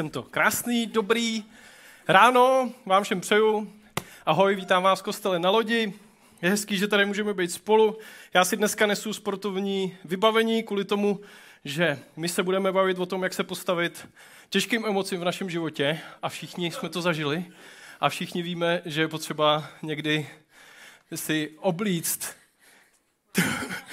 [0.00, 0.22] Jsem to.
[0.22, 1.44] Krásný, dobrý
[2.08, 3.72] ráno, vám všem přeju.
[4.26, 5.92] Ahoj, vítám vás v kostele na lodi.
[6.42, 7.98] Je hezký, že tady můžeme být spolu.
[8.34, 11.20] Já si dneska nesu sportovní vybavení kvůli tomu,
[11.64, 14.08] že my se budeme bavit o tom, jak se postavit
[14.50, 17.44] těžkým emocím v našem životě a všichni jsme to zažili
[18.00, 20.28] a všichni víme, že je potřeba někdy
[21.14, 22.39] si oblíct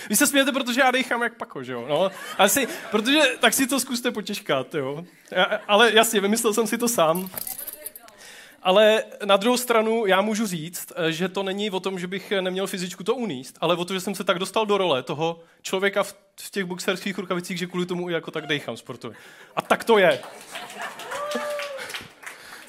[0.10, 1.86] vy se smějete, protože já dechám jak pako, že jo?
[1.90, 5.06] No, asi, protože tak si to zkuste potěžkat, jo?
[5.32, 7.30] Já, ale jasně, vymyslel jsem si to sám.
[8.64, 12.68] Ale na druhou stranu já můžu říct, že to není o tom, že bych neměl
[12.68, 16.04] fyzičku to uníst, ale o to, že jsem se tak dostal do role toho člověka
[16.04, 19.18] v, v těch boxerských rukavicích, že kvůli tomu i jako tak dechám sportově.
[19.56, 20.20] A tak to je.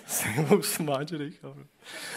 [0.06, 0.28] Se
[0.60, 1.64] smát, že dechám.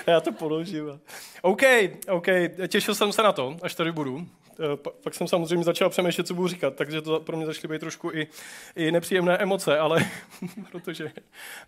[0.08, 1.00] Já to položím.
[1.42, 1.62] OK,
[2.10, 2.28] OK,
[2.68, 4.28] těšil jsem se na to, až tady budu.
[4.62, 7.80] Eh, pak jsem samozřejmě začal přemýšlet, co budu říkat, takže to pro mě začaly být
[7.80, 8.28] trošku i,
[8.76, 10.10] i nepříjemné emoce, ale
[10.72, 11.12] protože,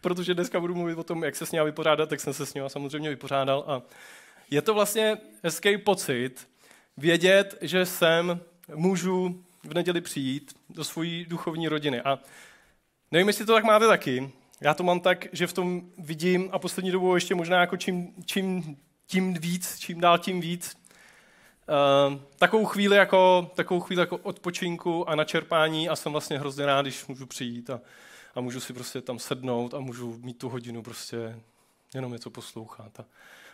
[0.01, 2.53] protože dneska budu mluvit o tom, jak se s ní vypořádat, tak jsem se s
[2.53, 3.81] ní samozřejmě vypořádal a
[4.51, 6.47] je to vlastně hezký pocit
[6.97, 8.39] vědět, že sem
[8.75, 12.01] můžu v neděli přijít do svojí duchovní rodiny.
[12.01, 12.19] A
[13.11, 14.31] nevím, jestli to tak máte taky.
[14.61, 18.13] Já to mám tak, že v tom vidím a poslední dobou ještě možná jako čím,
[18.25, 18.77] čím
[19.07, 20.75] tím víc, čím dál tím víc,
[21.67, 26.81] Uh, takovou chvíli jako, takovou chvíli jako odpočinku a načerpání a jsem vlastně hrozně rád,
[26.81, 27.81] když můžu přijít a,
[28.35, 31.39] a můžu si prostě tam sednout a můžu mít tu hodinu prostě
[31.93, 33.05] jenom něco poslouchat a,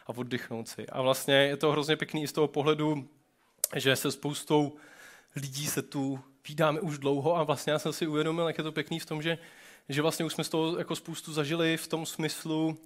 [0.08, 0.88] a oddychnout si.
[0.88, 3.08] A vlastně je to hrozně pěkný i z toho pohledu,
[3.76, 4.76] že se spoustou
[5.36, 8.72] lidí se tu vídáme už dlouho a vlastně já jsem si uvědomil, jak je to
[8.72, 9.38] pěkný v tom, že,
[9.89, 12.78] že vlastně už jsme z toho jako spoustu zažili v tom smyslu,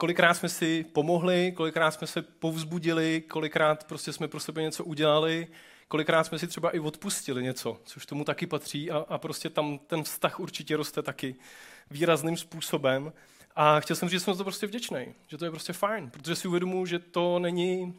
[0.00, 5.46] kolikrát jsme si pomohli, kolikrát jsme se povzbudili, kolikrát prostě jsme pro sebe něco udělali,
[5.88, 9.78] kolikrát jsme si třeba i odpustili něco, což tomu taky patří a, a prostě tam
[9.78, 11.34] ten vztah určitě roste taky
[11.90, 13.12] výrazným způsobem.
[13.56, 16.36] A chtěl jsem říct, že jsem to prostě vděčný, že to je prostě fajn, protože
[16.36, 17.94] si uvědomuji, že to není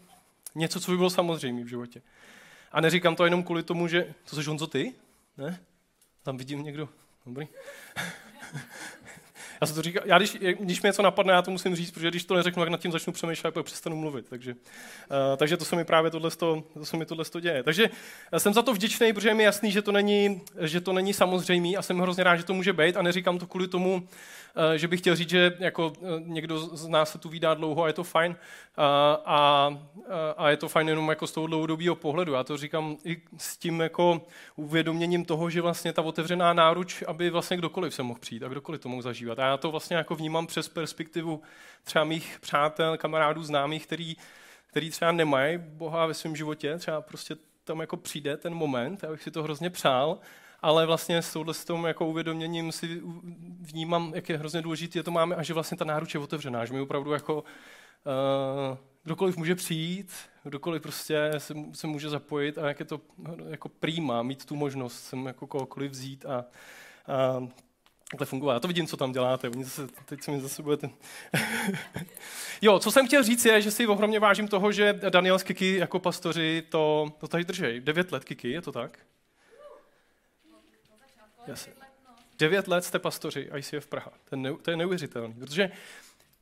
[0.55, 2.01] něco, co by bylo samozřejmé v životě.
[2.71, 4.13] A neříkám to jenom kvůli tomu, že...
[4.29, 4.93] To jsi Honzo ty?
[5.37, 5.59] Ne?
[6.23, 6.89] Tam vidím někdo.
[7.25, 7.47] Dobrý.
[9.61, 12.09] Já se to říkám, já když, když mi něco napadne, já to musím říct, protože
[12.09, 14.25] když to neřeknu, tak nad tím začnu přemýšlet, pak přestanu mluvit.
[14.29, 14.57] Takže, uh,
[15.37, 17.63] takže to se mi právě tohle, to se mi tohle děje.
[17.63, 17.89] Takže
[18.37, 21.77] jsem za to vděčný, protože je mi jasný, že to není, že to není samozřejmý
[21.77, 24.07] a jsem hrozně rád, že to může být a neříkám to kvůli tomu,
[24.50, 27.83] Eh, že bych chtěl říct, že jako eh, někdo z nás se tu vydá dlouho
[27.83, 28.35] a je to fajn
[28.77, 29.69] a, a,
[30.37, 32.33] a je to fajn jenom jako z toho dlouhodobého pohledu.
[32.33, 34.21] Já to říkám i s tím jako
[34.55, 38.81] uvědoměním toho, že vlastně ta otevřená náruč, aby vlastně kdokoliv se mohl přijít a kdokoliv
[38.81, 39.39] to mohl zažívat.
[39.39, 41.41] A já to vlastně jako vnímám přes perspektivu
[41.83, 44.15] třeba mých přátel, kamarádů, známých, který,
[44.67, 49.11] který třeba nemají Boha ve svém životě, třeba prostě tam jako přijde ten moment, já
[49.11, 50.19] bych si to hrozně přál,
[50.61, 53.01] ale vlastně s touhle s tom jako uvědoměním si
[53.59, 56.73] vnímám, jak je hrozně důležité, to máme a že vlastně ta náruč je otevřená, že
[56.73, 60.11] mi opravdu jako uh, kdokoliv může přijít,
[60.43, 63.01] kdokoliv prostě se, se může zapojit a jak je to
[63.49, 66.45] jako prýma, mít tu možnost sem jako kohokoliv vzít a,
[67.07, 67.47] a
[68.11, 68.53] takhle fungovat.
[68.53, 69.49] Já to vidím, co tam děláte.
[69.49, 70.89] Oni zase, teď se mi zase budete...
[72.61, 75.77] jo, co jsem chtěl říct je, že si ohromně vážím toho, že Daniel s Kiki
[75.77, 77.79] jako pastoři to, to tady drží.
[77.79, 78.99] Devět let Kiki, je to tak?
[81.47, 81.73] Jasně.
[82.39, 84.11] Devět let jste pastoři ICF Praha.
[84.29, 85.71] To je, ne, to je neuvěřitelný, protože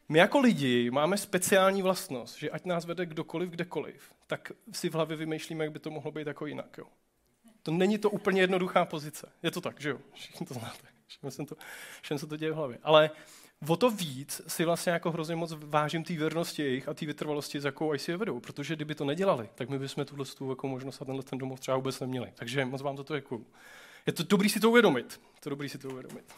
[0.10, 4.94] my jako lidi máme speciální vlastnost, že ať nás vede kdokoliv, kdekoliv, tak si v
[4.94, 6.78] hlavě vymýšlíme, jak by to mohlo být jako jinak.
[6.78, 6.86] Jo.
[7.64, 9.32] To není to úplně jednoduchá pozice.
[9.44, 9.98] Je to tak, že jo?
[10.14, 10.88] Všichni to znáte.
[11.08, 11.56] Všem se to,
[12.18, 12.78] se to děje v hlavě.
[12.84, 13.12] Ale
[13.68, 17.60] o to víc si vlastně jako hrozně moc vážím té věrnosti jejich a té vytrvalosti,
[17.60, 18.40] s jakou ICF vedou.
[18.40, 21.78] Protože kdyby to nedělali, tak my bychom tuhle jako možnost a tenhle ten domov třeba
[21.78, 22.32] vůbec neměli.
[22.36, 23.46] Takže moc vám za to děkuju.
[24.10, 25.22] Je to dobrý si to uvědomit.
[25.36, 26.34] Je to dobrý si to uvědomit.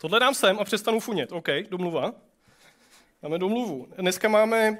[0.00, 1.32] Tohle dám sem a přestanu funět.
[1.32, 2.12] OK, domluva.
[3.22, 3.88] Máme domluvu.
[3.98, 4.78] Dneska máme,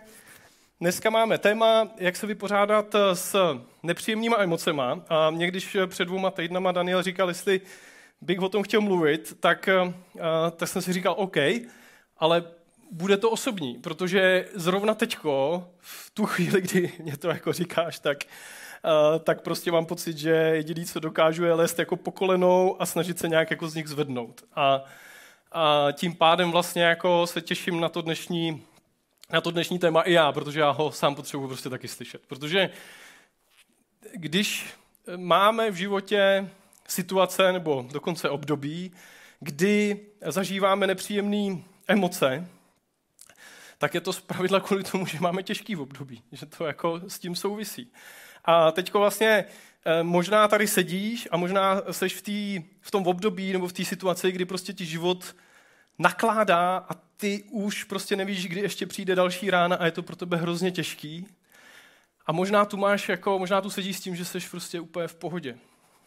[0.80, 3.36] dneska máme téma, jak se vypořádat s
[3.82, 5.04] nepříjemnýma emocema.
[5.08, 7.60] A mě, když před dvouma týdnama Daniel říkal, jestli
[8.20, 9.68] bych o tom chtěl mluvit, tak,
[10.56, 11.36] tak jsem si říkal, OK,
[12.18, 12.44] ale
[12.92, 18.18] bude to osobní, protože zrovna teďko, v tu chvíli, kdy mě to jako říkáš, tak,
[18.84, 22.86] uh, tak prostě mám pocit, že jediný, co dokážu, je lézt jako po kolenou a
[22.86, 24.44] snažit se nějak jako z nich zvednout.
[24.54, 24.84] A,
[25.52, 28.62] a tím pádem vlastně jako se těším na to dnešní,
[29.30, 32.22] na to dnešní téma i já, protože já ho sám potřebuji prostě taky slyšet.
[32.26, 32.70] Protože
[34.14, 34.66] když
[35.16, 36.50] máme v životě
[36.88, 38.92] situace nebo dokonce období,
[39.40, 42.46] kdy zažíváme nepříjemné emoce,
[43.82, 47.36] tak je to zpravidla kvůli tomu, že máme těžký období, že to jako s tím
[47.36, 47.92] souvisí.
[48.44, 49.44] A teď vlastně
[49.84, 53.84] eh, možná tady sedíš a možná seš v, tý, v tom období nebo v té
[53.84, 55.36] situaci, kdy prostě ti život
[55.98, 60.16] nakládá a ty už prostě nevíš, kdy ještě přijde další rána a je to pro
[60.16, 61.26] tebe hrozně těžký.
[62.26, 65.14] A možná tu máš jako, možná tu sedíš s tím, že jsi prostě úplně v
[65.14, 65.58] pohodě,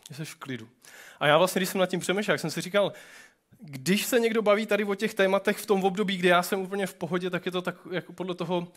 [0.10, 0.70] že jsi v klidu.
[1.20, 2.94] A já vlastně, když jsem nad tím přemýšlel, jak jsem si říkal,
[3.60, 6.88] když se někdo baví tady o těch tématech v tom období, kdy já jsem úplně
[6.88, 8.68] v pohodě, tak je to tak jako podle toho,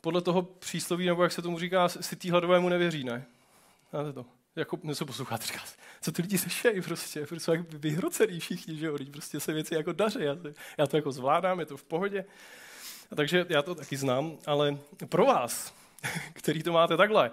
[0.00, 3.26] podle toho přísloví, nebo jak se tomu říká, si tý hladovému nevěří, ne?
[3.90, 4.26] Znáte to?
[4.56, 5.60] Jako něco poslouchat, říká,
[6.00, 9.92] co ty lidi řešejí prostě, prostě jak vyhrocený všichni, že jo, prostě se věci jako
[9.92, 10.36] daří, já,
[10.78, 12.24] já to jako zvládám, je to v pohodě.
[13.12, 14.78] A takže já to taky znám, ale
[15.08, 15.74] pro vás,
[16.32, 17.30] který to máte takhle,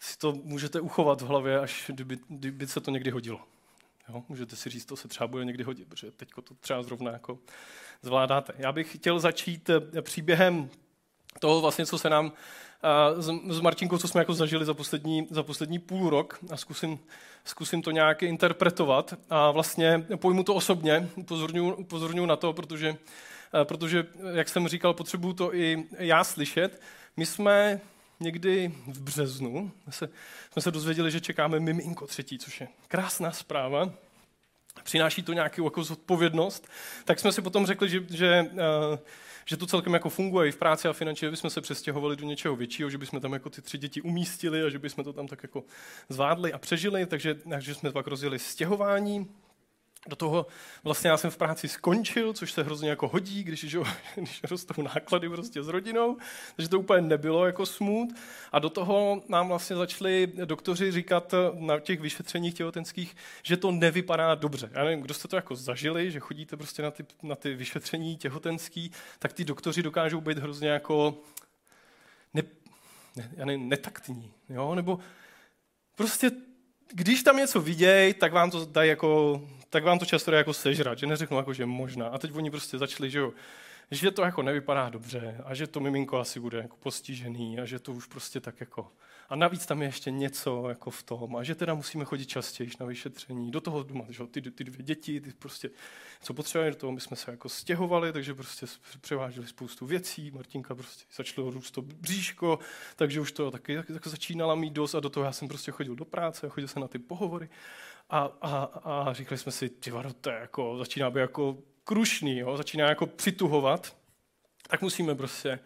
[0.00, 3.40] si to můžete uchovat v hlavě, až kdyby, kdyby se to někdy hodilo.
[4.08, 4.22] Jo?
[4.28, 7.38] Můžete si říct, to se třeba bude někdy hodit, protože teď to třeba zrovna jako
[8.02, 8.52] zvládáte.
[8.58, 10.70] Já bych chtěl začít eh, příběhem
[11.40, 12.32] toho vlastně, co se nám
[13.18, 16.98] s, s Martinkou, co jsme jako zažili za poslední, za poslední půl rok a zkusím,
[17.44, 21.08] zkusím to nějak interpretovat a vlastně pojmu to osobně,
[21.76, 22.96] upozorňuji, na to, protože,
[23.64, 26.80] protože, jak jsem říkal, potřebuju to i já slyšet.
[27.16, 27.80] My jsme
[28.20, 30.08] někdy v březnu se,
[30.52, 33.90] jsme se dozvěděli, že čekáme miminko třetí, což je krásná zpráva.
[34.82, 36.68] Přináší to nějakou jako zodpovědnost.
[37.04, 38.98] Tak jsme si potom řekli, že, že uh,
[39.48, 42.24] že to celkem jako funguje i v práci a finančně, že bychom se přestěhovali do
[42.24, 45.26] něčeho většího, že bychom tam jako ty tři děti umístili a že bychom to tam
[45.26, 45.64] tak jako
[46.08, 49.28] zvládli a přežili, takže, takže jsme pak rozjeli stěhování,
[50.08, 50.46] do toho
[50.84, 53.78] vlastně já jsem v práci skončil, což se hrozně jako hodí, když, že,
[54.16, 56.16] když rostou náklady prostě s rodinou,
[56.56, 58.08] takže to úplně nebylo jako smut.
[58.52, 64.34] A do toho nám vlastně začali doktoři říkat na těch vyšetřeních těhotenských, že to nevypadá
[64.34, 64.70] dobře.
[64.72, 68.16] Já nevím, kdo jste to jako zažili, že chodíte prostě na ty, na ty vyšetření
[68.16, 71.14] těhotenský, tak ty doktoři dokážou být hrozně jako
[72.34, 72.42] ne,
[73.16, 74.74] ne, já nevím, netaktní, jo?
[74.74, 74.98] nebo
[75.94, 76.30] prostě
[76.92, 79.40] když tam něco vidějí, tak vám to dají jako
[79.70, 82.06] tak vám to často jako sežrat, že neřeknu jako, že možná.
[82.06, 83.32] A teď oni prostě začali, že jo,
[83.90, 87.78] že to jako nevypadá dobře a že to miminko asi bude jako postižený a že
[87.78, 88.92] to už prostě tak jako...
[89.28, 92.70] A navíc tam je ještě něco jako v tom a že teda musíme chodit častěji
[92.80, 93.50] na vyšetření.
[93.50, 95.70] Do toho doma, že ty, ty dvě děti, ty prostě,
[96.20, 98.66] co potřebujeme, do toho my jsme se jako stěhovali, takže prostě
[99.00, 100.30] převáželi spoustu věcí.
[100.30, 102.58] Martinka prostě začalo růst to bříško,
[102.96, 105.96] takže už to taky, taky začínala mít dost a do toho já jsem prostě chodil
[105.96, 107.48] do práce, chodil jsem na ty pohovory.
[108.10, 112.38] A, a, a říkali jsme si, ty vado, to je jako, začíná být jako krušný,
[112.38, 112.56] jo?
[112.56, 113.96] začíná jako přituhovat,
[114.68, 115.58] tak musíme prostě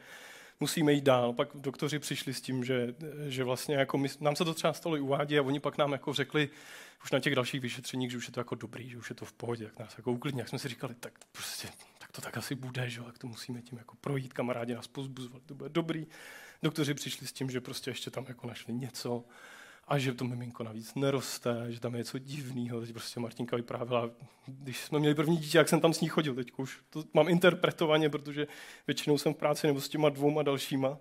[0.60, 1.32] musíme jít dál.
[1.32, 2.94] Pak doktoři přišli s tím, že,
[3.28, 5.92] že vlastně jako my, nám se to třeba stalo i uvádí a oni pak nám
[5.92, 6.50] jako řekli
[7.04, 9.24] už na těch dalších vyšetřeních, že už je to jako dobrý, že už je to
[9.24, 10.40] v pohodě, jak nás jako uklidně.
[10.40, 11.68] Jak jsme si říkali, tak prostě
[11.98, 15.42] tak to tak asi bude, že jak to musíme tím jako projít, kamarádi nás pozbuzovali,
[15.46, 16.06] to bude dobrý.
[16.62, 19.24] Doktoři přišli s tím, že prostě ještě tam jako našli něco,
[19.88, 22.80] a že to miminko navíc neroste, že tam je něco divného.
[22.80, 24.10] Teď prostě Martinka vyprávěla,
[24.46, 26.34] když jsme měli první dítě, jak jsem tam s ní chodil.
[26.34, 28.46] Teď už to mám interpretovaně, protože
[28.86, 30.98] většinou jsem v práci nebo s těma dvouma dalšíma.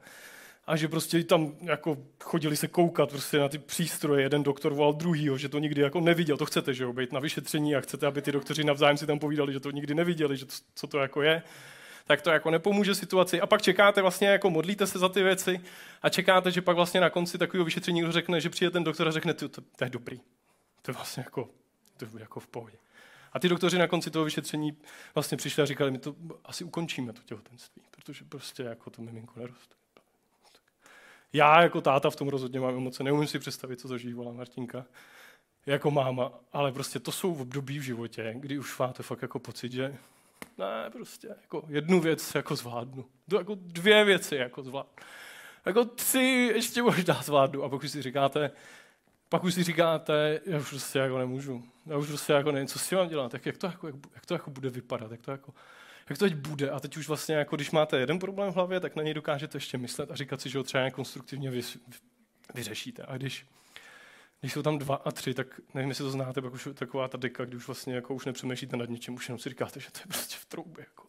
[0.67, 4.93] A že prostě tam jako chodili se koukat prostě na ty přístroje, jeden doktor volal
[4.93, 6.37] druhýho, že to nikdy jako neviděl.
[6.37, 9.19] To chcete, že jo, být na vyšetření a chcete, aby ty doktoři navzájem si tam
[9.19, 11.43] povídali, že to nikdy neviděli, že to, co to jako je
[12.05, 13.41] tak to jako nepomůže situaci.
[13.41, 15.61] A pak čekáte vlastně, jako modlíte se za ty věci
[16.01, 19.07] a čekáte, že pak vlastně na konci takového vyšetření někdo řekne, že přijde ten doktor
[19.07, 20.21] a řekne, to, to, to je dobrý.
[20.81, 21.49] To je vlastně jako,
[21.97, 22.77] to je jako v pohodě.
[23.33, 24.77] A ty doktoři na konci toho vyšetření
[25.15, 26.15] vlastně přišli a říkali, my to
[26.45, 29.75] asi ukončíme, to těhotenství, protože prostě jako to miminko neroste.
[31.33, 34.85] Já jako táta v tom rozhodně mám emoce, neumím si představit, co zažívala Martinka
[35.65, 39.71] jako máma, ale prostě to jsou období v životě, kdy už máte fakt jako pocit,
[39.71, 39.97] že
[40.61, 43.05] ne, prostě jako jednu věc jako zvládnu.
[43.37, 44.91] Jako dvě věci jako zvládnu.
[45.65, 47.63] Jako tři ještě možná zvládnu.
[47.63, 48.51] A pokud si říkáte,
[49.29, 51.63] pak už si říkáte, já už prostě jako nemůžu.
[51.85, 54.25] Já už prostě jako nevím, co si mám dělat, tak jak to jako, jak, jak
[54.25, 55.53] to jako bude vypadat, jak to jako,
[56.09, 56.69] jak to teď bude.
[56.69, 59.57] A teď už vlastně, jako když máte jeden problém v hlavě, tak na něj dokážete
[59.57, 61.61] ještě myslet a říkat si, že ho třeba nějak konstruktivně vy,
[62.53, 63.03] vyřešíte.
[63.07, 63.45] A když
[64.41, 67.17] když jsou tam dva a tři, tak nevím, jestli to znáte, pak už taková ta
[67.17, 69.99] deka, kdy už vlastně jako už nepřemýšlíte nad ničím, už jenom si říkáte, že to
[69.99, 70.85] je prostě v troubě.
[70.87, 71.07] Jako.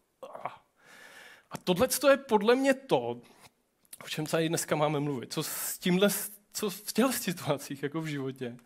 [1.53, 3.21] A tohle je podle mě to,
[4.05, 5.33] o čem tady dneska máme mluvit.
[5.33, 6.09] Co s tímhle,
[6.53, 8.57] co v těchto situacích jako v životě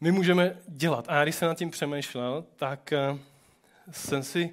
[0.00, 1.04] my můžeme dělat.
[1.08, 3.18] A já když jsem nad tím přemýšlel, tak eh,
[3.90, 4.52] jsem si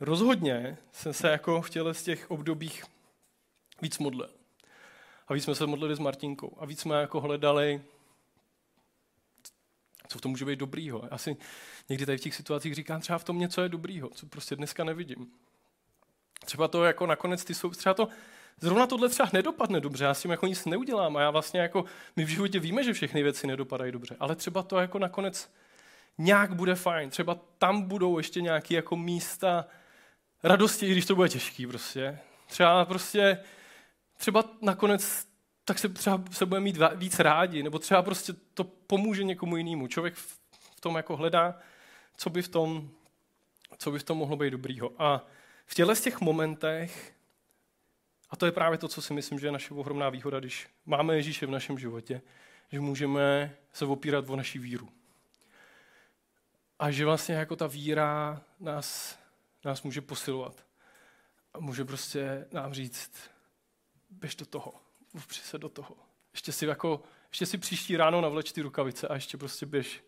[0.00, 2.84] rozhodně jsem se jako v těle z těch obdobích
[3.82, 4.30] víc modlil.
[5.28, 6.56] A víc jsme se modlili s Martinkou.
[6.58, 7.82] A víc jsme jako hledali
[10.08, 11.02] co v tom může být dobrýho?
[11.10, 11.36] Já si
[11.88, 14.84] někdy tady v těch situacích říkám, třeba v tom něco je dobrýho, co prostě dneska
[14.84, 15.26] nevidím.
[16.44, 18.08] Třeba to jako nakonec ty jsou, třeba to,
[18.60, 21.84] zrovna tohle třeba nedopadne dobře, já s tím jako nic neudělám a já vlastně jako,
[22.16, 25.50] my v životě víme, že všechny věci nedopadají dobře, ale třeba to jako nakonec
[26.18, 29.66] nějak bude fajn, třeba tam budou ještě nějaké jako místa
[30.42, 32.18] radosti, i když to bude těžký prostě.
[32.46, 33.38] Třeba prostě,
[34.16, 35.25] třeba nakonec
[35.68, 39.86] tak se třeba se bude mít víc rádi, nebo třeba prostě to pomůže někomu jinému.
[39.86, 41.58] Člověk v tom jako hledá,
[42.16, 42.90] co by v tom,
[43.78, 45.02] co by v tom mohlo být dobrýho.
[45.02, 45.26] A
[45.66, 47.14] v těchto z těch momentech,
[48.30, 51.16] a to je právě to, co si myslím, že je naše ohromná výhoda, když máme
[51.16, 52.22] Ježíše v našem životě,
[52.72, 54.88] že můžeme se opírat o naši víru.
[56.78, 59.18] A že vlastně jako ta víra nás,
[59.64, 60.66] nás může posilovat.
[61.54, 63.30] A může prostě nám říct,
[64.10, 64.85] běž do toho,
[65.16, 65.96] upři se do toho.
[66.32, 70.04] Ještě si, jako, ještě si příští ráno navleč ty rukavice a ještě prostě běž,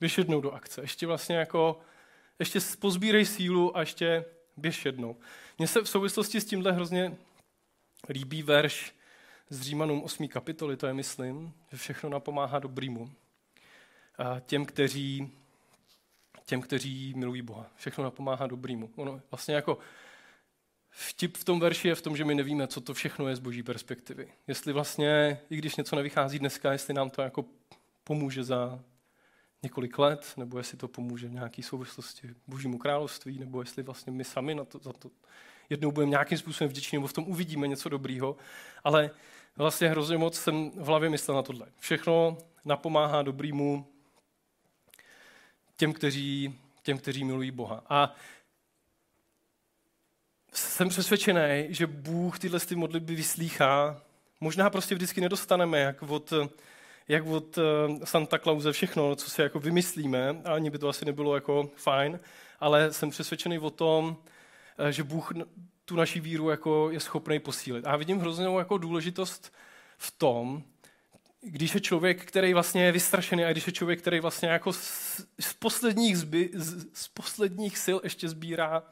[0.00, 0.80] běž jednou do akce.
[0.80, 1.80] Ještě vlastně jako,
[2.38, 4.24] ještě pozbírej sílu a ještě
[4.56, 5.16] běž jednou.
[5.58, 7.16] Mně se v souvislosti s tímhle hrozně
[8.08, 8.94] líbí verš
[9.50, 10.28] z Římanům 8.
[10.28, 13.12] kapitoly, to je myslím, že všechno napomáhá dobrýmu.
[14.18, 15.32] A těm, kteří,
[16.44, 17.66] těm, kteří milují Boha.
[17.76, 18.90] Všechno napomáhá dobrýmu.
[18.96, 19.78] Ono vlastně jako
[20.98, 23.38] vtip v tom verši je v tom, že my nevíme, co to všechno je z
[23.38, 24.28] boží perspektivy.
[24.46, 27.44] Jestli vlastně, i když něco nevychází dneska, jestli nám to jako
[28.04, 28.80] pomůže za
[29.62, 34.24] několik let, nebo jestli to pomůže v nějaké souvislosti božímu království, nebo jestli vlastně my
[34.24, 35.10] sami na to, za to
[35.70, 38.36] jednou budeme nějakým způsobem vděční, nebo v tom uvidíme něco dobrýho.
[38.84, 39.10] Ale
[39.56, 41.66] vlastně hrozně moc jsem v hlavě myslel na tohle.
[41.78, 43.86] Všechno napomáhá dobrýmu
[45.76, 47.84] těm, kteří, těm, kteří milují Boha.
[47.88, 48.14] A
[50.58, 54.02] jsem přesvědčený, že Bůh tyhle ty modlitby vyslýchá.
[54.40, 56.32] Možná prostě vždycky nedostaneme, jak od,
[57.08, 57.62] jak od eh,
[58.06, 62.20] Santa Clause všechno, co si jako vymyslíme, a ani by to asi nebylo jako fajn,
[62.60, 64.16] ale jsem přesvědčený o tom,
[64.78, 65.32] eh, že Bůh
[65.84, 67.86] tu naši víru jako je schopný posílit.
[67.86, 69.52] A vidím hroznou jako důležitost
[69.98, 70.62] v tom,
[71.40, 75.20] když je člověk, který vlastně je vystrašený a když je člověk, který vlastně jako z,
[75.40, 78.82] z, posledních, zby, z, z posledních sil ještě sbírá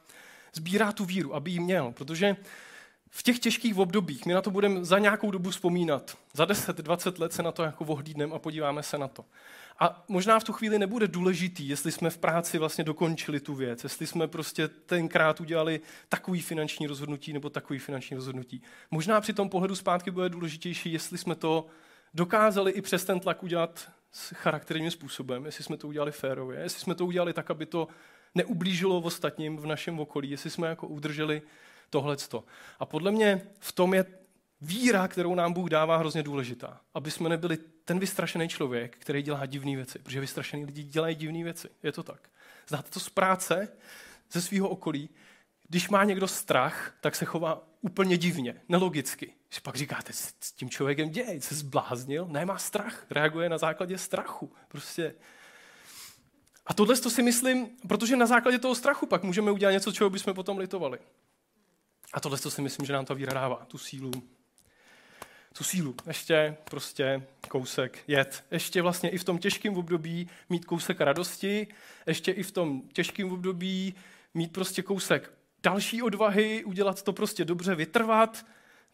[0.57, 1.93] sbírá tu víru, aby ji měl.
[1.93, 2.37] Protože
[3.11, 6.19] v těch těžkých obdobích my na to budeme za nějakou dobu vzpomínat.
[6.33, 9.25] Za 10, 20 let se na to jako ohlídneme a podíváme se na to.
[9.79, 13.85] A možná v tu chvíli nebude důležitý, jestli jsme v práci vlastně dokončili tu věc,
[13.85, 18.63] jestli jsme prostě tenkrát udělali takový finanční rozhodnutí nebo takový finanční rozhodnutí.
[18.91, 21.67] Možná při tom pohledu zpátky bude důležitější, jestli jsme to
[22.15, 26.81] dokázali i přes ten tlak udělat s charakterním způsobem, jestli jsme to udělali férově, jestli
[26.81, 27.89] jsme to udělali tak, aby to
[28.37, 31.43] neublížilo ostatním v našem okolí, jestli jsme jako udrželi
[31.91, 32.45] tohleto.
[32.79, 34.05] A podle mě v tom je
[34.61, 36.81] víra, kterou nám Bůh dává, hrozně důležitá.
[36.95, 39.99] Aby jsme nebyli ten vystrašený člověk, který dělá divné věci.
[39.99, 41.69] Protože vystrašený lidi dělají divné věci.
[41.83, 42.31] Je to tak.
[42.69, 43.69] Znáte to z práce,
[44.33, 45.09] ze svého okolí.
[45.69, 49.33] Když má někdo strach, tak se chová úplně divně, nelogicky.
[49.51, 54.53] Že pak říkáte, s tím člověkem děj, se zbláznil, nemá strach, reaguje na základě strachu.
[54.69, 55.15] Prostě
[56.67, 60.11] a tohle to si myslím, protože na základě toho strachu pak můžeme udělat něco, čeho
[60.11, 60.99] bychom potom litovali.
[62.13, 64.11] A tohle to si myslím, že nám ta víra dává, tu sílu.
[65.59, 65.95] Tu sílu.
[66.07, 68.45] Ještě prostě kousek jet.
[68.51, 71.67] Ještě vlastně i v tom těžkém období mít kousek radosti.
[72.07, 73.95] Ještě i v tom těžkém období
[74.35, 75.33] mít prostě kousek
[75.63, 78.47] další odvahy, udělat to prostě dobře, vytrvat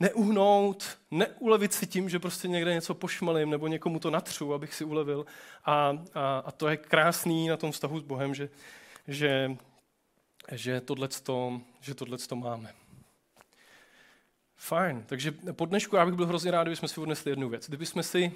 [0.03, 4.85] neuhnout, neulevit si tím, že prostě někde něco pošmelím nebo někomu to natřu, abych si
[4.85, 5.27] ulevil.
[5.65, 8.49] A, a, a to je krásný na tom vztahu s Bohem, že,
[9.09, 9.57] že,
[10.53, 12.75] že tohleto, že tohleto máme.
[14.57, 17.69] Fajn, takže po dnešku já bych byl hrozně rád, kdybychom si odnesli jednu věc.
[17.69, 18.33] Kdybychom si,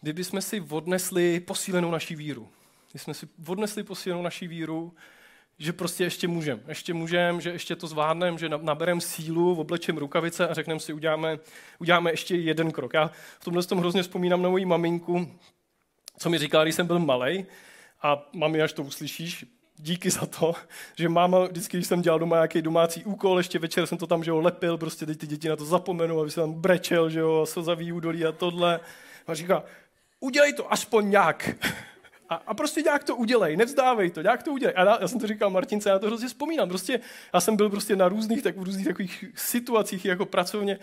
[0.00, 2.48] kdybychom si odnesli posílenou naší víru.
[2.90, 4.94] Kdybychom si odnesli posílenou naší víru,
[5.60, 10.48] že prostě ještě můžem, ještě můžem, že ještě to zvládneme, že naberem sílu, oblečem rukavice
[10.48, 11.38] a řekneme si, uděláme,
[11.78, 12.94] uděláme ještě jeden krok.
[12.94, 15.30] Já v tomhle tom hrozně vzpomínám na moji maminku,
[16.18, 17.46] co mi říkala, když jsem byl malý,
[18.02, 19.44] a mami, až to uslyšíš,
[19.76, 20.54] díky za to,
[20.96, 24.24] že máma vždycky, když jsem dělal doma nějaký domácí úkol, ještě večer jsem to tam,
[24.24, 27.20] že ho lepil, prostě teď ty děti na to zapomenou, aby se tam brečel, že
[27.20, 28.80] jo, slzavý údolí a tohle.
[29.26, 29.62] A říká,
[30.20, 31.50] udělej to aspoň nějak.
[32.30, 34.74] A, a prostě nějak to udělej, nevzdávej to, nějak to udělej.
[34.76, 36.68] A já, já jsem to říkal Martince, já to hrozně vzpomínám.
[36.68, 37.00] Prostě,
[37.34, 40.78] já jsem byl prostě na různých, tak v různých takových situacích jako pracovně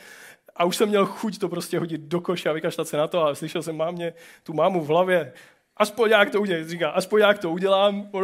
[0.55, 3.23] a už jsem měl chuť to prostě hodit do koše a vykašlat se na to
[3.23, 4.13] a slyšel jsem mámě,
[4.43, 5.33] tu mámu v hlavě,
[5.77, 8.09] aspoň jak to udělej, říká, aspoň jak to udělám.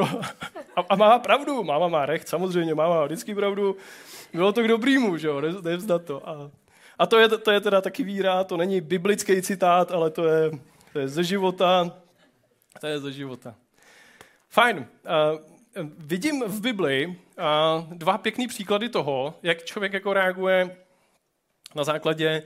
[0.76, 3.76] A, a má pravdu, máma má recht, samozřejmě, máma má vždycky pravdu.
[4.34, 6.30] Bylo to k dobrýmu, že jo, nevzdat to.
[6.30, 6.52] A,
[7.00, 10.52] a to, je, to je teda taky víra, to není biblický citát, ale to je,
[10.94, 11.92] to je ze života,
[12.80, 13.56] to je ze života.
[14.50, 14.78] Fajn.
[14.78, 17.14] Uh, vidím v Bibli uh,
[17.94, 20.78] dva pěkný příklady toho, jak člověk jako reaguje
[21.76, 22.44] na základě,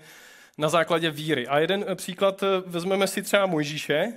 [0.57, 1.47] na základě víry.
[1.47, 4.13] A jeden příklad vezmeme si třeba Mojžíše.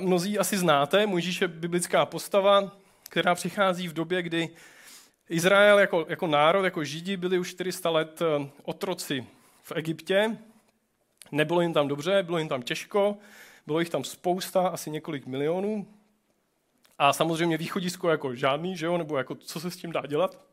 [0.00, 2.76] Mnozí asi znáte, Mojžíš je biblická postava,
[3.08, 4.48] která přichází v době, kdy
[5.28, 8.22] Izrael jako, jako národ, jako židi byli už 400 let
[8.62, 9.26] otroci
[9.62, 10.38] v Egyptě.
[11.32, 13.16] Nebylo jim tam dobře, bylo jim tam těžko,
[13.66, 15.86] bylo jich tam spousta, asi několik milionů.
[16.98, 18.98] A samozřejmě východisko jako žádný, že jo?
[18.98, 20.46] nebo jako co se s tím dá dělat.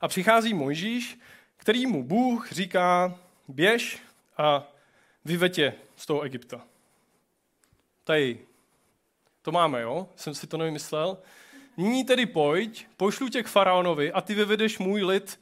[0.00, 1.18] A přichází Mojžíš,
[1.56, 3.14] který mu Bůh říká,
[3.48, 4.02] běž
[4.36, 4.68] a
[5.24, 6.60] vyvetě z toho Egypta.
[8.04, 8.38] Tady.
[9.42, 10.08] To máme, jo?
[10.16, 11.18] Jsem si to nevymyslel.
[11.76, 15.40] Nyní tedy pojď, pošlu tě k faraonovi a ty vyvedeš můj lid,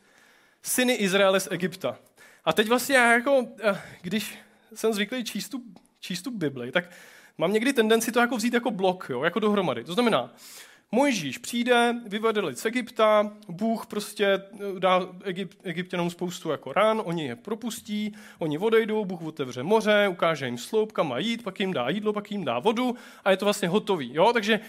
[0.63, 1.99] syny Izraele z Egypta.
[2.45, 4.39] A teď vlastně já jako, eh, když
[4.75, 5.63] jsem zvyklý číst tu,
[6.01, 6.91] číst tu Bibli, tak
[7.39, 9.85] mám někdy tendenci to jako vzít jako blok, jo, jako dohromady.
[9.85, 10.35] To znamená,
[10.93, 14.41] Mojžíš přijde, vyvede lid z Egypta, Bůh prostě eh,
[14.79, 20.47] dá Egypt, egyptěnům spoustu jako ran, oni je propustí, oni odejdou, Bůh otevře moře, ukáže
[20.47, 23.37] jim sloup, kam má jít, pak jim dá jídlo, pak jim dá vodu a je
[23.37, 24.15] to vlastně hotový.
[24.15, 24.33] Jo?
[24.33, 24.61] Takže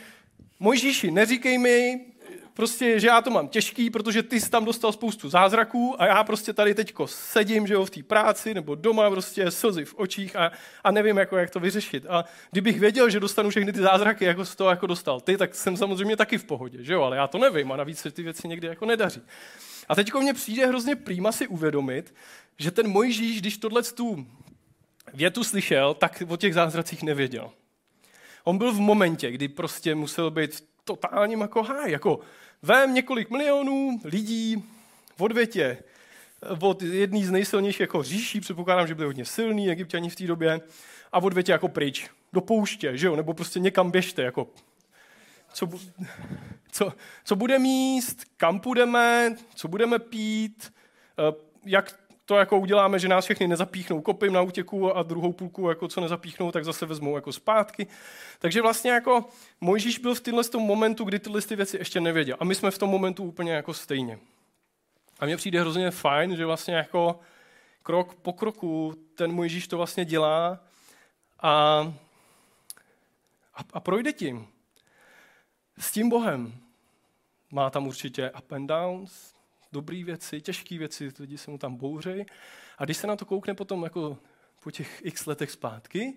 [0.60, 2.06] Mojžíši, neříkej mi,
[2.54, 6.24] prostě, že já to mám těžký, protože ty jsi tam dostal spoustu zázraků a já
[6.24, 10.36] prostě tady teďko sedím, že jo, v té práci nebo doma, prostě slzy v očích
[10.36, 10.52] a,
[10.84, 12.06] a nevím, jako, jak to vyřešit.
[12.10, 15.56] A kdybych věděl, že dostanu všechny ty zázraky, jako z toho jako dostal ty, tak
[15.56, 18.24] jsem samozřejmě taky v pohodě, že jo, ale já to nevím a navíc se ty
[18.24, 19.22] věci někdy jako nedaří.
[19.90, 22.14] A teďko mně přijde hrozně prýma si uvědomit,
[22.60, 24.28] že ten Mojžíš, když tohle tu
[25.14, 27.52] větu slyšel, tak o těch zázracích nevěděl.
[28.44, 32.20] On byl v momentě, kdy prostě musel být totálním jako háj, jako
[32.62, 34.64] vem několik milionů lidí
[35.18, 35.78] v odvětě
[36.60, 40.62] od jedný z nejsilnějších jako říší, předpokládám, že byli hodně silní egyptiani v té době,
[41.12, 44.48] a v odvětě jako pryč, do pouště, že jo, nebo prostě někam běžte, jako
[45.54, 45.68] co,
[46.72, 50.74] co, co bude míst, kam půjdeme, co budeme pít,
[51.20, 52.00] eh, jak
[52.32, 56.02] to jako uděláme, že nás všechny nezapíchnou kopím na útěku a druhou půlku, jako co
[56.02, 57.88] nezapíchnou, tak zase vezmou jako zpátky.
[58.40, 59.26] Takže vlastně jako
[59.62, 62.38] Mojžíš byl v tyhle tom momentu, kdy tyhle ty věci ještě nevěděl.
[62.40, 64.20] A my jsme v tom momentu úplně jako stejně.
[65.20, 67.20] A mně přijde hrozně fajn, že vlastně jako
[67.84, 70.60] krok po kroku ten Mojžíš to vlastně dělá
[71.40, 71.50] a,
[73.54, 74.48] a, a projde tím.
[75.78, 76.54] S tím Bohem.
[77.52, 79.34] Má tam určitě up and downs,
[79.72, 82.26] dobré věci, těžké věci, lidi se mu tam bouřejí.
[82.78, 84.18] A když se na to koukne potom jako
[84.60, 86.14] po těch x letech zpátky,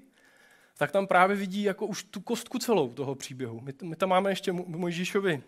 [0.77, 3.61] tak tam právě vidí jako už tu kostku celou toho příběhu.
[3.61, 5.43] My, my tam máme ještě Mojžíšovi,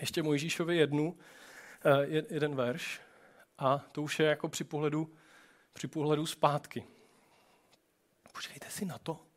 [0.00, 3.00] ještě Mojžíšovi jednu, uh, jeden verš
[3.58, 5.14] a to už je jako při pohledu,
[5.72, 6.84] při pohledu zpátky.
[8.32, 9.33] Počkejte si na to.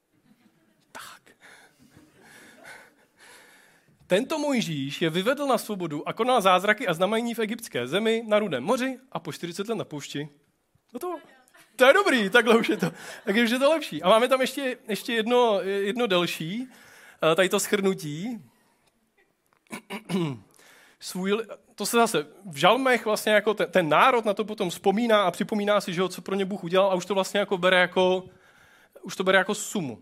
[4.07, 8.39] Tento Mojžíš je vyvedl na svobodu a konal zázraky a znamení v egyptské zemi, na
[8.39, 10.29] Rudém moři a po 40 let na poušti.
[10.93, 11.19] No to,
[11.75, 12.91] to je dobrý, takhle už je to,
[13.25, 14.03] tak už je to lepší.
[14.03, 16.67] A máme tam ještě, ještě jedno, jedno delší,
[17.31, 18.41] eh, tady to schrnutí.
[20.99, 25.23] Svůj, to se zase v žalmech vlastně jako ten, ten národ na to potom vzpomíná
[25.23, 27.57] a připomíná si, že ho, co pro ně Bůh udělal a už to vlastně jako
[27.57, 28.23] bere jako,
[29.01, 30.01] už to bere jako sumu.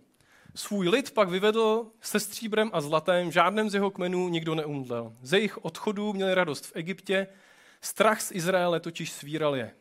[0.55, 5.13] Svůj lid pak vyvedl se stříbrem a zlatem, žádném z jeho kmenů nikdo neumdlel.
[5.21, 7.27] Ze jejich odchodů měli radost v Egyptě,
[7.81, 9.71] strach z Izraele totiž svíral je.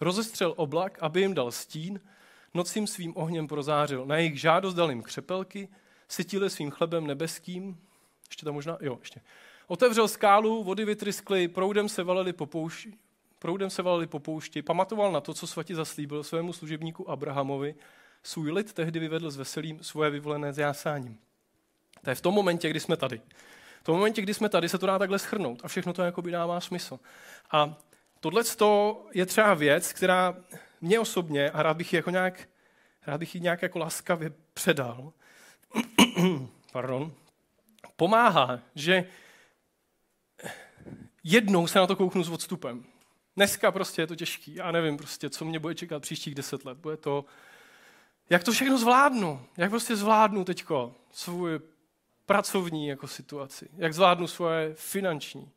[0.00, 2.00] Rozestřel oblak, aby jim dal stín,
[2.54, 4.06] noc jim svým ohněm prozářil.
[4.06, 5.68] Na jejich žádost dal jim křepelky,
[6.08, 7.78] sytili svým chlebem nebeským.
[8.28, 9.20] Ještě tam možná, jo, ještě.
[9.66, 12.92] Otevřel skálu, vody vytryskly, proudem se valili po poušti,
[13.38, 17.74] proudem se valili po poušti, pamatoval na to, co svatě zaslíbil svému služebníku Abrahamovi,
[18.26, 21.18] svůj lid tehdy vyvedl s veselým svoje vyvolené zjásáním.
[22.04, 23.20] To je v tom momentě, kdy jsme tady.
[23.80, 26.30] V tom momentě, kdy jsme tady, se to dá takhle schrnout a všechno to jakoby
[26.30, 27.00] dává smysl.
[27.50, 27.78] A
[28.20, 28.42] tohle
[29.12, 30.36] je třeba věc, která
[30.80, 32.48] mě osobně, a rád bych ji jako nějak,
[33.06, 35.12] rád bych ji nějak jako laskavě předal,
[36.72, 37.12] pardon,
[37.96, 39.04] pomáhá, že
[41.24, 42.84] jednou se na to kouknu s odstupem.
[43.36, 44.54] Dneska prostě je to těžký.
[44.54, 46.78] Já nevím prostě, co mě bude čekat příštích deset let.
[46.78, 47.24] Bude to
[48.30, 49.46] jak to všechno zvládnu?
[49.56, 51.60] Jak prostě zvládnu teďko svůj
[52.26, 53.68] pracovní jako situaci?
[53.76, 55.50] Jak zvládnu svoje finanční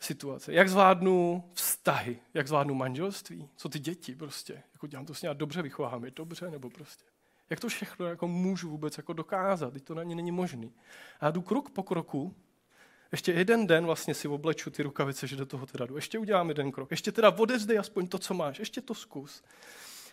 [0.00, 0.52] situace?
[0.52, 2.18] Jak zvládnu vztahy?
[2.34, 3.48] Jak zvládnu manželství?
[3.56, 4.62] Co ty děti prostě?
[4.72, 7.04] Jako dělám to s ním dobře, vychovám je dobře, nebo prostě?
[7.50, 9.72] Jak to všechno jako můžu vůbec jako dokázat?
[9.72, 10.72] Teď to na ně není možný.
[11.20, 12.34] A já jdu krok po kroku,
[13.12, 15.96] ještě jeden den vlastně si obleču ty rukavice, že do toho teda jdu.
[15.96, 16.90] Ještě udělám jeden krok.
[16.90, 18.58] Ještě teda odezdej aspoň to, co máš.
[18.58, 19.42] Ještě to zkus.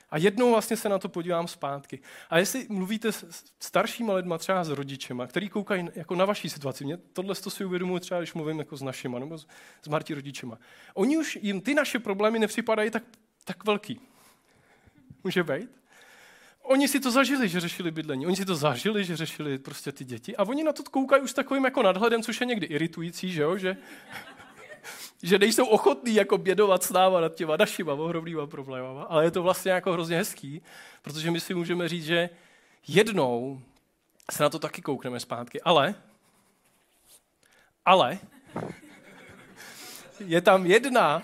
[0.10, 2.00] A jednou vlastně se na to podívám zpátky.
[2.30, 6.86] A jestli mluvíte s staršíma lidma, třeba s rodičema, který koukají jako na vaší situaci,
[6.86, 9.48] mě tohle to si uvědomuji třeba, když mluvím jako s našima nebo s,
[9.82, 10.58] s Martí rodičema.
[10.94, 13.04] Oni už jim ty naše problémy nepřipadají tak,
[13.44, 14.00] tak velký.
[15.24, 15.70] Může být?
[16.62, 18.28] Oni si to zažili, že řešili bydlení.
[18.28, 20.36] Oni si to zažili, že řešili prostě ty děti.
[20.36, 23.58] A oni na to koukají už takovým jako nadhledem, což je někdy iritující, že jo?
[23.58, 23.78] Že,
[25.23, 29.43] že nejsou ochotní jako bědovat s náma nad těma našima ohromnýma problémama, ale je to
[29.43, 30.62] vlastně jako hrozně hezký,
[31.01, 32.30] protože my si můžeme říct, že
[32.88, 33.62] jednou
[34.32, 35.95] se na to taky koukneme zpátky, ale
[37.86, 38.19] ale
[40.19, 41.23] je tam jedna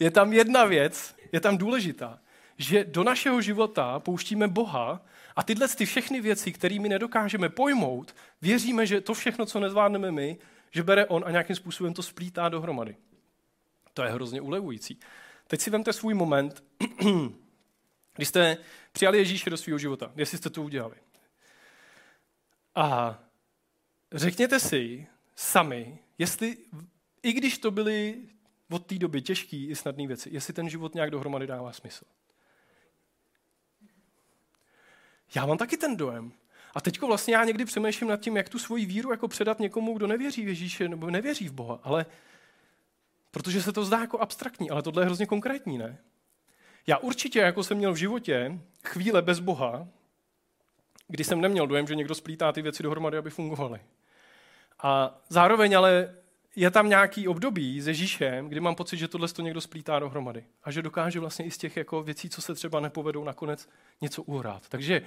[0.00, 2.18] je tam jedna věc, je tam důležitá,
[2.58, 5.00] že do našeho života pouštíme Boha
[5.36, 10.38] a tyhle ty všechny věci, kterými nedokážeme pojmout, věříme, že to všechno, co nezvládneme my,
[10.70, 12.96] že bere on a nějakým způsobem to splítá dohromady.
[13.94, 15.00] To je hrozně ulevující.
[15.46, 16.64] Teď si vemte svůj moment,
[18.14, 18.56] kdy jste
[18.92, 20.96] přijali Ježíše do svého života, jestli jste to udělali.
[22.74, 23.18] A
[24.12, 25.06] řekněte si
[25.36, 26.56] sami, jestli,
[27.22, 28.22] i když to byly
[28.70, 32.04] od té doby těžké i snadné věci, jestli ten život nějak dohromady dává smysl.
[35.34, 36.32] Já mám taky ten dojem.
[36.74, 39.96] A teď vlastně já někdy přemýšlím nad tím, jak tu svoji víru jako předat někomu,
[39.96, 41.80] kdo nevěří v Ježíše nebo nevěří v Boha.
[41.82, 42.06] Ale
[43.30, 45.98] protože se to zdá jako abstraktní, ale tohle je hrozně konkrétní, ne?
[46.86, 49.88] Já určitě, jako jsem měl v životě chvíle bez Boha,
[51.08, 53.80] kdy jsem neměl dojem, že někdo splítá ty věci dohromady, aby fungovaly.
[54.82, 56.14] A zároveň ale
[56.56, 60.44] je tam nějaký období s Ježíšem, kdy mám pocit, že tohle to někdo splítá dohromady.
[60.64, 63.68] A že dokáže vlastně i z těch jako věcí, co se třeba nepovedou, nakonec
[64.00, 64.68] něco uhrát.
[64.68, 65.02] Takže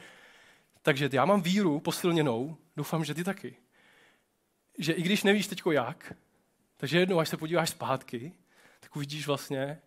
[0.84, 3.56] takže já mám víru posilněnou, doufám, že ty taky.
[4.78, 6.14] Že i když nevíš teďko jak,
[6.78, 8.34] takže jednou, až se podíváš zpátky,
[8.80, 9.82] tak uvidíš vlastně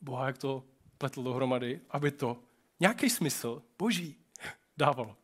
[0.00, 0.64] Boha, jak to
[0.98, 2.38] pletl dohromady, aby to
[2.80, 4.16] nějaký smysl boží
[4.76, 5.16] dávalo.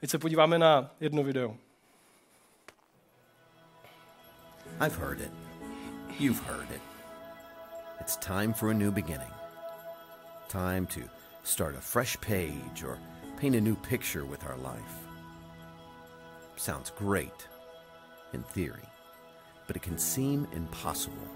[0.00, 1.56] Teď se podíváme na jedno video.
[4.80, 5.32] I've heard it.
[6.20, 6.82] You've heard it.
[8.00, 9.32] It's time for a new beginning.
[10.48, 11.00] Time to
[11.44, 12.98] start a fresh page or
[13.36, 15.06] paint a new picture with our life.
[16.56, 17.48] Sounds great
[18.32, 18.88] in theory,
[19.66, 21.28] but it can seem impossible.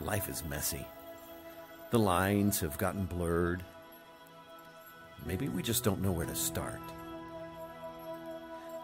[0.00, 0.86] Life is messy.
[1.90, 3.64] The lines have gotten blurred.
[5.26, 6.80] Maybe we just don't know where to start.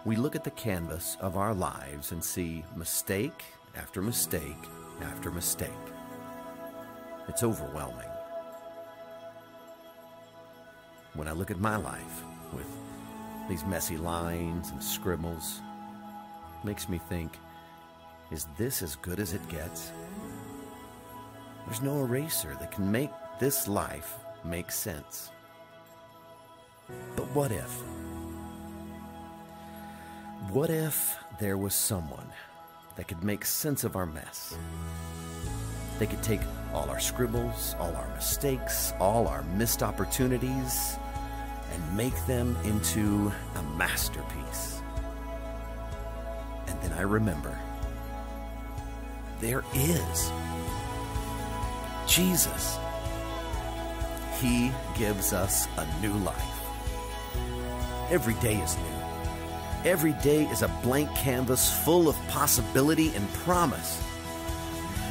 [0.05, 3.45] We look at the canvas of our lives and see mistake
[3.77, 4.69] after mistake
[5.03, 5.71] after mistake.
[7.29, 8.14] It's overwhelming
[11.15, 12.67] when I look at my life with
[13.49, 15.61] these messy lines and scribbles.
[16.65, 17.39] Makes me think,
[18.31, 19.93] is this as good as it gets?
[21.67, 25.31] There's no eraser that can make this life make sense.
[27.17, 27.71] But what if?
[30.51, 32.31] What if there was someone
[32.97, 34.57] that could make sense of our mess?
[35.99, 36.41] They could take
[36.73, 40.97] all our scribbles, all our mistakes, all our missed opportunities,
[41.73, 44.81] and make them into a masterpiece.
[46.67, 47.59] And then I remember
[49.41, 50.31] there is
[52.07, 52.79] Jesus.
[54.41, 56.37] He gives us a new life.
[58.11, 59.91] Every day is new.
[59.91, 64.03] Every day is a blank canvas full of possibility and promise.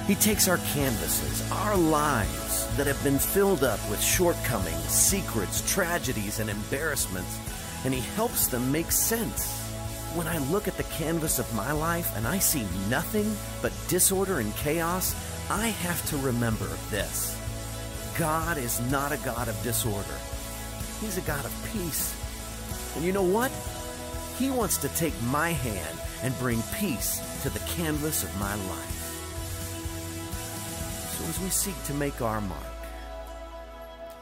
[0.07, 2.42] He takes our canvases, our lives
[2.77, 7.39] that have been filled up with shortcomings, secrets, tragedies, and embarrassments,
[7.85, 9.59] and He helps them make sense.
[10.15, 14.39] When I look at the canvas of my life and I see nothing but disorder
[14.39, 15.15] and chaos,
[15.49, 17.37] I have to remember this
[18.17, 20.17] God is not a God of disorder,
[21.01, 22.15] He's a God of peace.
[22.95, 23.51] And you know what?
[24.37, 29.02] He wants to take my hand and bring peace to the canvas of my life.
[31.23, 32.59] So as we seek to make our mark,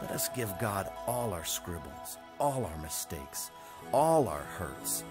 [0.04, 3.50] let us give God all our scribbles, all our mistakes,
[3.92, 5.04] all our hurts,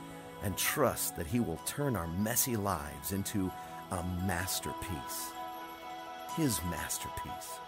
[0.44, 3.50] and trust that He will turn our messy lives into
[3.90, 5.32] a masterpiece.
[6.36, 7.58] His masterpiece.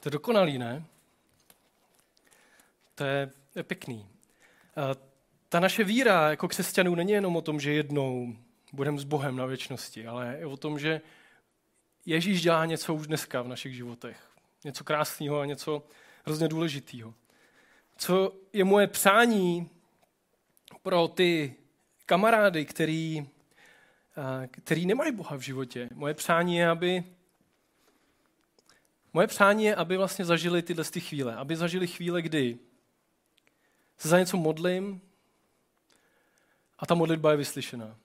[0.00, 0.84] To dokonalý, ne?
[2.94, 3.30] To je,
[3.62, 4.06] pěkný.
[4.76, 5.07] Eh,
[5.48, 8.36] ta naše víra jako křesťanů není jenom o tom, že jednou
[8.72, 11.00] budeme s Bohem na věčnosti, ale je o tom, že
[12.06, 14.30] Ježíš dělá něco už dneska v našich životech.
[14.64, 15.82] Něco krásného a něco
[16.24, 17.14] hrozně důležitého.
[17.96, 19.70] Co je moje přání
[20.82, 21.54] pro ty,
[22.06, 23.28] kamarády, který,
[24.50, 25.88] který nemají Boha v životě.
[25.94, 27.04] Moje přání je, aby
[29.12, 31.36] Moje přání je, aby vlastně zažili tyhle ty chvíle.
[31.36, 32.58] Aby zažili chvíle, kdy
[33.96, 35.00] se za něco modlím
[36.78, 37.96] a ta modlitba je vyslyšená.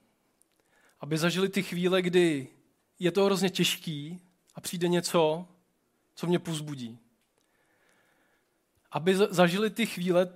[1.00, 2.48] Aby zažili ty chvíle, kdy
[2.98, 4.20] je to hrozně těžký
[4.54, 5.46] a přijde něco,
[6.14, 6.98] co mě pozbudí.
[8.92, 10.28] Aby zažili ty chvíle,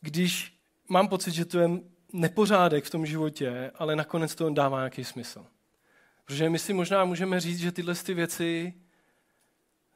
[0.00, 1.70] když mám pocit, že to je
[2.12, 5.46] nepořádek v tom životě, ale nakonec to dává nějaký smysl.
[6.24, 8.74] Protože my si možná můžeme říct, že tyhle ty věci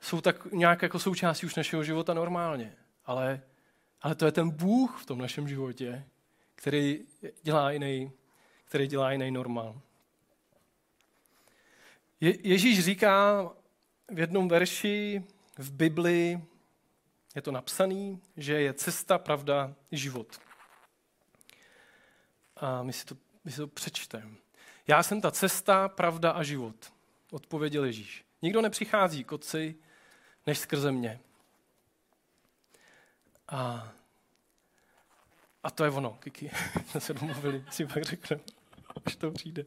[0.00, 2.76] jsou tak nějak jako součástí už našeho života normálně.
[3.04, 3.42] Ale,
[4.02, 6.04] ale to je ten Bůh v tom našem životě,
[6.60, 7.06] který
[7.42, 8.12] dělá jiný,
[8.64, 9.80] který dělá jiný normál.
[12.20, 13.42] Je, Ježíš říká
[14.08, 15.24] v jednom verši
[15.58, 16.40] v Bibli,
[17.34, 20.40] je to napsaný, že je cesta, pravda, život.
[22.56, 24.36] A my si to, my si to přečteme.
[24.86, 26.92] Já jsem ta cesta, pravda a život,
[27.30, 28.24] odpověděl Ježíš.
[28.42, 29.76] Nikdo nepřichází k otci,
[30.46, 31.20] než skrze mě.
[33.48, 33.92] A,
[35.62, 36.50] a to je ono, Kiki.
[36.86, 38.42] Jsme se domluvili, si pak řekneme,
[39.06, 39.64] až to přijde.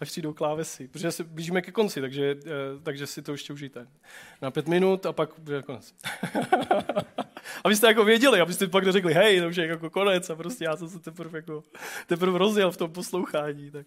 [0.00, 0.88] Až přijdou klávesy.
[0.88, 2.50] Protože se blížíme ke konci, takže, eh,
[2.82, 3.86] takže si to ještě užijte.
[4.42, 5.94] Na pět minut a pak bude konec.
[7.64, 10.76] abyste jako věděli, abyste pak neřekli, hej, to už je jako konec a prostě já
[10.76, 11.62] jsem se teprve, jako,
[12.06, 13.86] teprve rozjel v tom poslouchání, tak,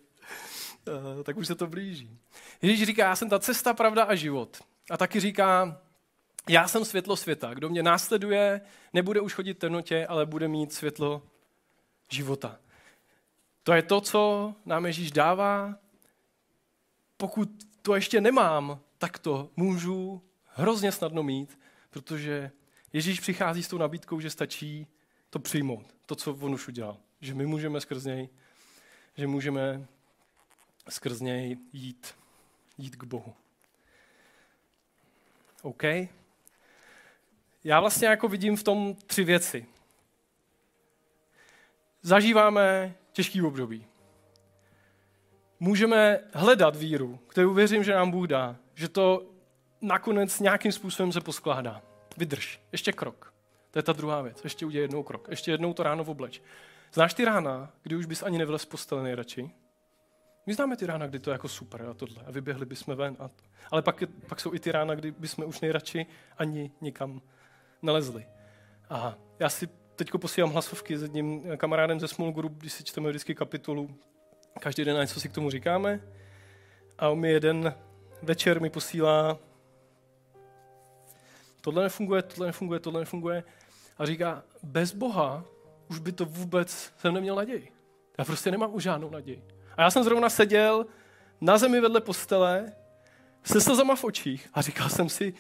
[0.88, 2.20] uh, tak už se to blíží.
[2.62, 4.58] Ježíš říká, já jsem ta cesta, pravda a život.
[4.90, 5.82] A taky říká,
[6.50, 7.54] já jsem světlo světa.
[7.54, 8.62] Kdo mě následuje,
[8.94, 11.22] nebude už chodit v temnotě, ale bude mít světlo
[12.10, 12.60] života.
[13.64, 15.76] To je to, co nám Ježíš dává.
[17.18, 17.50] Pokud
[17.82, 22.52] to ještě nemám, tak to můžu hrozně snadno mít, protože
[22.94, 24.88] Ježíš přichází s tou nabídkou, že stačí
[25.30, 26.98] to přijmout, to, co on už udělal.
[27.22, 28.30] Že my můžeme skrz něj,
[29.18, 29.88] že můžeme
[30.90, 32.16] skrz něj jít,
[32.78, 33.34] jít k Bohu.
[35.62, 35.84] OK?
[37.64, 39.66] Já vlastně jako vidím v tom tři věci.
[42.08, 43.86] Zažíváme těžký období.
[45.60, 49.26] Můžeme hledat víru, kterou věřím, že nám Bůh dá, že to
[49.82, 51.82] nakonec nějakým způsobem se poskládá.
[52.18, 53.34] Vydrž, ještě krok.
[53.72, 54.44] To je ta druhá věc.
[54.44, 55.28] Ještě udělej jednou krok.
[55.30, 56.42] Ještě jednou to ráno v obleč.
[56.94, 59.52] Znáš ty rána, kdy už bys ani nevylez z postele nejradši?
[60.46, 62.24] My známe ty rána, kdy to je jako super a tohle.
[62.28, 63.16] A vyběhli bychom ven.
[63.20, 63.44] A to.
[63.72, 66.06] Ale pak, pak jsou i ty rána, kdy bychom už nejradši
[66.38, 67.22] ani nikam
[67.82, 68.28] nalezli.
[68.90, 73.10] A já si teď posílám hlasovky s jedním kamarádem ze Small Group, když si čteme
[73.10, 73.90] vždycky kapitolu.
[74.60, 76.02] Každý den něco si k tomu říkáme.
[76.98, 77.76] A on mi jeden
[78.22, 79.38] večer mi posílá
[81.62, 83.44] tohle nefunguje, tohle nefunguje, tohle nefunguje.
[83.98, 85.46] A říká, bez Boha
[85.90, 87.72] už by to vůbec, jsem neměl naději.
[88.18, 89.44] Já prostě nemám už žádnou naději.
[89.78, 90.86] A já jsem zrovna seděl
[91.42, 92.74] na zemi vedle postele
[93.44, 95.34] se slzama v očích a říkal jsem si,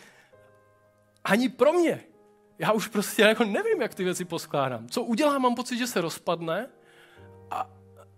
[1.23, 2.03] ani pro mě
[2.59, 4.89] já už prostě jako nevím, jak ty věci poskládám.
[4.89, 6.69] Co udělám, mám pocit, že se rozpadne
[7.51, 7.69] a,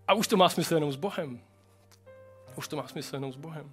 [0.07, 1.41] a už to má smysl jenom s Bohem.
[2.55, 3.71] Už to má smysl jenom s Bohem.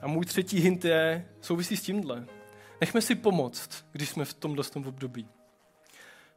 [0.00, 2.26] A můj třetí hint je, souvisí s tímhle.
[2.80, 5.28] Nechme si pomoct, když jsme v tom období.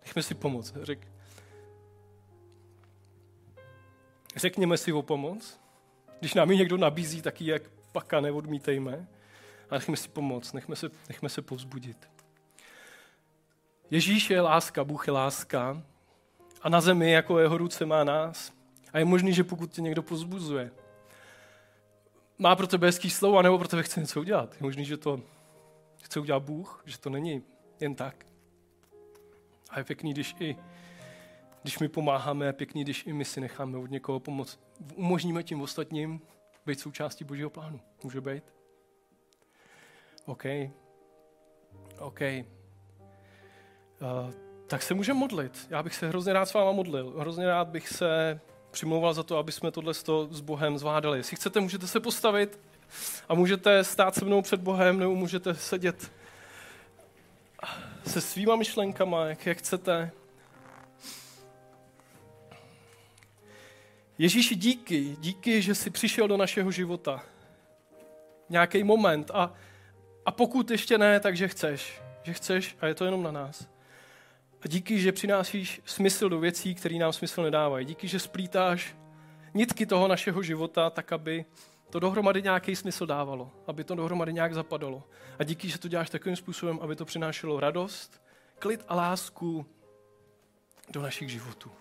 [0.05, 0.73] Nechme si pomoct.
[0.81, 1.07] Řek,
[4.35, 5.59] řekněme si o pomoc.
[6.19, 9.07] Když nám ji někdo nabízí, taky jak paka neodmítejme
[9.69, 12.09] a nechme si pomoct, nechme se, nechme se povzbudit.
[13.91, 15.83] Ježíš je láska, Bůh je láska
[16.61, 18.53] a na zemi jako jeho ruce má nás.
[18.93, 20.71] A je možný, že pokud tě někdo pozbuzuje,
[22.37, 24.53] má pro tebe hezký slovo, anebo pro tebe chce něco udělat.
[24.53, 25.21] Je možný, že to
[26.03, 27.43] chce udělat Bůh, že to není
[27.79, 28.25] jen tak.
[29.69, 30.57] A je pěkný, když i
[31.61, 34.59] když my pomáháme, je pěkný, když i my si necháme od někoho pomoct.
[34.95, 36.21] Umožníme tím ostatním
[36.65, 37.81] být součástí Božího plánu.
[38.03, 38.43] Může být?
[40.29, 40.45] OK.
[41.99, 42.21] OK.
[42.21, 42.43] Uh,
[44.67, 45.67] tak se můžeme modlit.
[45.69, 47.13] Já bych se hrozně rád s váma modlil.
[47.19, 48.39] Hrozně rád bych se
[48.71, 49.93] přimlouval za to, aby jsme tohle
[50.29, 51.19] s Bohem zvládali.
[51.19, 52.59] Jestli chcete, můžete se postavit
[53.29, 56.11] a můžete stát se mnou před Bohem, nebo můžete sedět
[58.05, 60.11] se svýma myšlenkama, jak, jak chcete.
[64.17, 67.23] Ježíši, díky, díky, že jsi přišel do našeho života.
[68.49, 69.53] Nějaký moment a
[70.25, 72.01] a pokud ještě ne, takže chceš.
[72.23, 73.67] Že chceš a je to jenom na nás.
[74.61, 77.85] A díky, že přinášíš smysl do věcí, které nám smysl nedávají.
[77.85, 78.95] Díky, že splítáš
[79.53, 81.45] nitky toho našeho života tak, aby
[81.89, 85.03] to dohromady nějaký smysl dávalo, aby to dohromady nějak zapadalo.
[85.39, 88.21] A díky, že to děláš takovým způsobem, aby to přinášelo radost,
[88.59, 89.65] klid a lásku
[90.89, 91.71] do našich životů.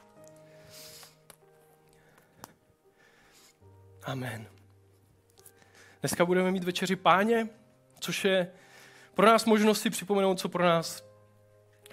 [4.05, 4.47] Amen.
[6.01, 7.49] Dneska budeme mít večeři páně,
[8.01, 8.51] což je
[9.15, 11.05] pro nás možnost si připomenout, co pro nás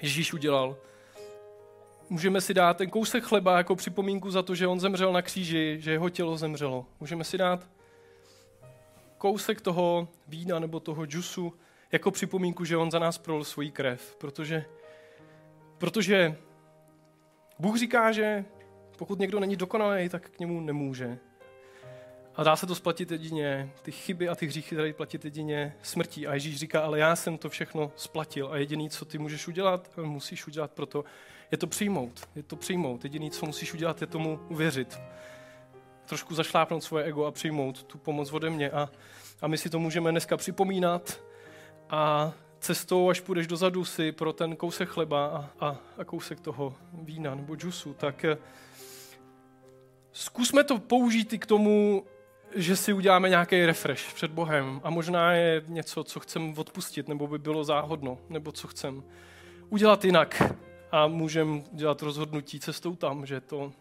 [0.02, 0.78] Ježíš udělal.
[2.10, 5.78] Můžeme si dát ten kousek chleba jako připomínku za to, že on zemřel na kříži,
[5.80, 6.86] že jeho tělo zemřelo.
[7.00, 7.68] Můžeme si dát
[9.18, 11.54] kousek toho vína nebo toho džusu
[11.92, 14.16] jako připomínku, že on za nás prolil svoji krev.
[14.16, 14.66] Protože,
[15.78, 16.38] protože
[17.60, 18.46] Bůh říká, že
[18.98, 21.18] pokud někdo není dokonalý, tak k němu nemůže.
[22.38, 26.28] A dá se to splatit jedině, ty chyby a ty hříchy dají platit jedině smrtí.
[26.28, 29.90] A Ježíš říká, ale já jsem to všechno splatil a jediný, co ty můžeš udělat,
[29.98, 31.04] musíš udělat proto,
[31.52, 32.30] je to přijmout.
[32.36, 33.04] Je to přijmout.
[33.04, 35.00] Jediný, co musíš udělat, je tomu uvěřit.
[36.06, 38.72] Trošku zašlápnout svoje ego a přijmout tu pomoc ode mě.
[38.72, 38.90] A,
[39.42, 41.24] a my si to můžeme dneska připomínat
[41.90, 46.76] a cestou, až půjdeš dozadu si pro ten kousek chleba a, a, a kousek toho
[46.94, 48.38] vína nebo džusu, tak eh,
[50.12, 52.06] zkusme to použít i k tomu,
[52.56, 57.28] že si uděláme nějaký refresh před Bohem a možná je něco, co chcem odpustit, nebo
[57.28, 59.04] by bylo záhodno, nebo co chcem
[59.70, 60.42] udělat jinak
[60.92, 63.72] a můžeme dělat rozhodnutí cestou tam, že to,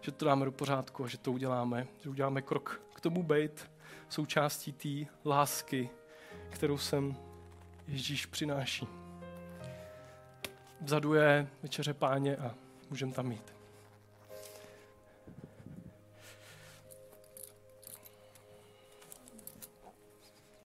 [0.00, 3.70] že to dáme do pořádku a že to uděláme, že uděláme krok k tomu být
[4.08, 5.90] součástí té lásky,
[6.50, 7.16] kterou sem
[7.88, 8.86] Ježíš přináší.
[10.80, 12.54] Vzadu je večeře páně a
[12.90, 13.57] můžeme tam mít.